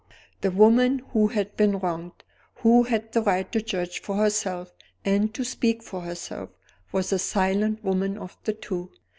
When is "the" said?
0.41-0.49, 3.11-3.21, 7.11-7.19, 8.43-8.53